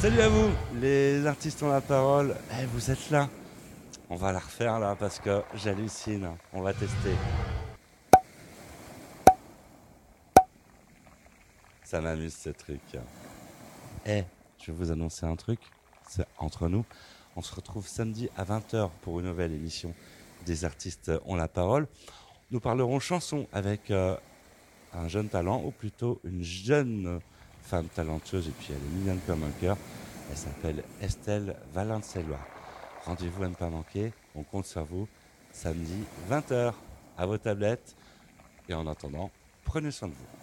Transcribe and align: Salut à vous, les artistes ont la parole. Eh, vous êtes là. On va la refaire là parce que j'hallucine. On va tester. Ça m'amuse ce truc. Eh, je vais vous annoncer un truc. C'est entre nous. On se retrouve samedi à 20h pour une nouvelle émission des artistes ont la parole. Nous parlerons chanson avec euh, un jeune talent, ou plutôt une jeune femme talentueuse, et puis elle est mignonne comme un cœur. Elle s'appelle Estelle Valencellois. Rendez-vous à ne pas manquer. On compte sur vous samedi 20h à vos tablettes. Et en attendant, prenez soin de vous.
Salut 0.00 0.20
à 0.20 0.28
vous, 0.28 0.48
les 0.80 1.26
artistes 1.26 1.60
ont 1.64 1.70
la 1.70 1.80
parole. 1.80 2.36
Eh, 2.52 2.66
vous 2.66 2.88
êtes 2.88 3.10
là. 3.10 3.28
On 4.08 4.14
va 4.14 4.30
la 4.30 4.38
refaire 4.38 4.78
là 4.78 4.94
parce 4.94 5.18
que 5.18 5.42
j'hallucine. 5.56 6.30
On 6.52 6.62
va 6.62 6.72
tester. 6.72 7.10
Ça 11.82 12.00
m'amuse 12.00 12.36
ce 12.36 12.50
truc. 12.50 12.80
Eh, 14.06 14.22
je 14.60 14.70
vais 14.70 14.78
vous 14.78 14.92
annoncer 14.92 15.26
un 15.26 15.34
truc. 15.34 15.58
C'est 16.08 16.26
entre 16.38 16.68
nous. 16.68 16.84
On 17.34 17.42
se 17.42 17.52
retrouve 17.52 17.88
samedi 17.88 18.28
à 18.36 18.44
20h 18.44 18.90
pour 19.02 19.18
une 19.18 19.26
nouvelle 19.26 19.52
émission 19.52 19.92
des 20.46 20.64
artistes 20.64 21.10
ont 21.26 21.34
la 21.34 21.48
parole. 21.48 21.88
Nous 22.52 22.60
parlerons 22.60 23.00
chanson 23.00 23.48
avec 23.52 23.90
euh, 23.90 24.16
un 24.94 25.08
jeune 25.08 25.28
talent, 25.28 25.60
ou 25.64 25.72
plutôt 25.72 26.20
une 26.22 26.44
jeune 26.44 27.18
femme 27.68 27.88
talentueuse, 27.88 28.48
et 28.48 28.52
puis 28.52 28.68
elle 28.70 28.76
est 28.76 28.98
mignonne 28.98 29.20
comme 29.26 29.42
un 29.42 29.50
cœur. 29.60 29.76
Elle 30.30 30.36
s'appelle 30.36 30.82
Estelle 31.02 31.54
Valencellois. 31.74 32.40
Rendez-vous 33.04 33.44
à 33.44 33.48
ne 33.48 33.54
pas 33.54 33.68
manquer. 33.68 34.12
On 34.34 34.42
compte 34.42 34.66
sur 34.66 34.84
vous 34.84 35.06
samedi 35.52 36.04
20h 36.30 36.72
à 37.16 37.26
vos 37.26 37.38
tablettes. 37.38 37.94
Et 38.68 38.74
en 38.74 38.86
attendant, 38.86 39.30
prenez 39.64 39.90
soin 39.90 40.08
de 40.08 40.14
vous. 40.14 40.37